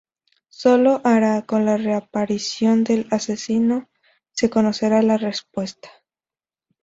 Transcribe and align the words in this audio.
Sólo 0.49 0.99
ahora, 1.03 1.43
con 1.43 1.63
la 1.63 1.77
reaparición 1.77 2.83
del 2.83 3.05
asesino, 3.11 3.87
se 4.31 4.49
conocerá 4.49 5.03
la 5.03 5.17
respuesta. 5.17 5.89